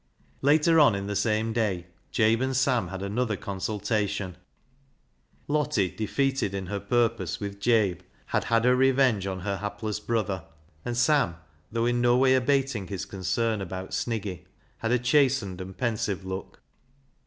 Later 0.41 0.79
on, 0.79 0.95
in 0.95 1.05
the 1.05 1.15
same 1.15 1.53
day, 1.53 1.85
Jabe 2.11 2.41
and 2.43 2.57
Sam 2.57 2.87
had 2.87 3.03
another 3.03 3.37
consultation. 3.37 4.35
Lottie, 5.47 5.91
defeated 5.91 6.55
in 6.55 6.65
her 6.65 6.79
purpose 6.79 7.39
with 7.39 7.59
Jabe, 7.59 7.99
had 8.25 8.45
had 8.45 8.65
her 8.65 8.75
revenge 8.75 9.27
on 9.27 9.41
her 9.41 9.57
hapless 9.57 9.99
brother, 9.99 10.43
and 10.83 10.97
Sam, 10.97 11.35
though 11.71 11.85
in 11.85 12.01
no 12.01 12.17
way 12.17 12.33
abating 12.33 12.87
his 12.87 13.05
concern 13.05 13.61
about 13.61 13.91
Sniggy, 13.93 14.45
had 14.79 14.91
a 14.91 14.97
chastened 14.97 15.61
and 15.61 15.77
pensive 15.77 16.25
look. 16.25 16.63